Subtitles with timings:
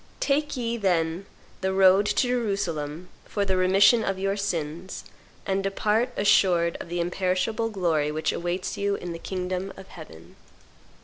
[0.19, 1.27] Take ye, then,
[1.61, 5.03] the road to Jerusalem for the remission of your sins,
[5.45, 10.37] and depart assured of the imperishable glory which awaits you in the kingdom of heaven."